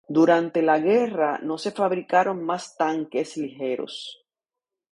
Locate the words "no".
1.43-1.59